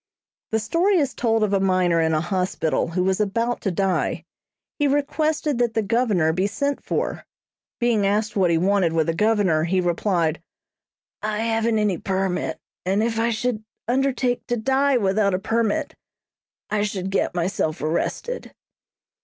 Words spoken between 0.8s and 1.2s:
is